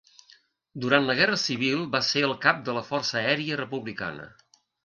[0.85, 4.31] Durant la Guerra Civil va ser el cap de la Força Aèria Republicana.